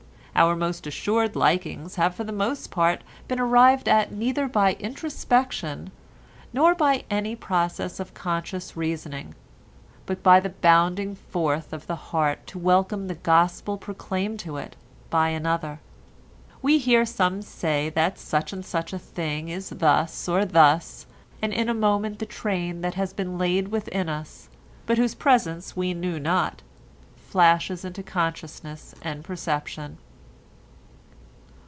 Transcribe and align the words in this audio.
Our 0.33 0.55
most 0.55 0.87
assured 0.87 1.35
likings 1.35 1.95
have 1.97 2.15
for 2.15 2.23
the 2.23 2.31
most 2.31 2.71
part 2.71 3.03
been 3.27 3.39
arrived 3.39 3.87
at 3.87 4.11
neither 4.11 4.47
by 4.47 4.73
introspection 4.79 5.91
nor 6.51 6.73
by 6.73 7.03
any 7.11 7.35
process 7.35 7.99
of 7.99 8.15
conscious 8.15 8.75
reasoning, 8.75 9.35
but 10.07 10.23
by 10.23 10.39
the 10.39 10.49
bounding 10.49 11.13
forth 11.15 11.73
of 11.73 11.85
the 11.85 11.97
heart 11.97 12.47
to 12.47 12.57
welcome 12.57 13.07
the 13.07 13.13
gospel 13.15 13.77
proclaimed 13.77 14.39
to 14.39 14.57
it 14.57 14.75
by 15.11 15.29
another. 15.29 15.79
We 16.63 16.79
hear 16.79 17.05
some 17.05 17.43
say 17.43 17.89
that 17.89 18.17
such 18.17 18.51
and 18.51 18.65
such 18.65 18.93
a 18.93 18.99
thing 18.99 19.49
is 19.49 19.69
thus 19.69 20.27
or 20.27 20.43
thus, 20.43 21.05
and 21.39 21.53
in 21.53 21.69
a 21.69 21.75
moment 21.75 22.17
the 22.17 22.25
train 22.25 22.81
that 22.81 22.95
has 22.95 23.13
been 23.13 23.37
laid 23.37 23.67
within 23.67 24.09
us, 24.09 24.49
but 24.87 24.97
whose 24.97 25.13
presence 25.13 25.75
we 25.75 25.93
knew 25.93 26.19
not, 26.19 26.63
flashes 27.15 27.85
into 27.85 28.01
consciousness 28.01 28.95
and 29.03 29.23
perception. 29.23 29.99